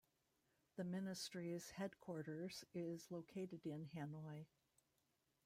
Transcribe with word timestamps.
The 0.77 0.83
ministry's 0.83 1.69
headquarters 1.69 2.65
is 2.73 3.11
located 3.11 3.67
in 3.67 3.85
Hanoi. 3.95 4.47